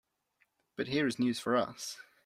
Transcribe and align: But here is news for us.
But 0.77 0.87
here 0.87 1.05
is 1.05 1.19
news 1.19 1.39
for 1.39 1.55
us. 1.55 1.97